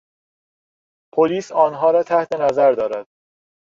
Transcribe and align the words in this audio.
پلیس 1.13 1.51
آنها 1.51 1.91
را 1.91 2.03
تحت 2.03 2.27
نظر 2.39 2.71
دارد. 2.71 3.07